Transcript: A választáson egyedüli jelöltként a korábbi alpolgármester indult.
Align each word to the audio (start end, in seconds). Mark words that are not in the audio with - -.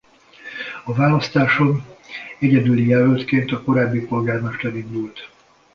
A 0.83 0.93
választáson 0.93 1.85
egyedüli 2.39 2.87
jelöltként 2.87 3.51
a 3.51 3.63
korábbi 3.63 3.99
alpolgármester 3.99 4.75
indult. 4.75 5.29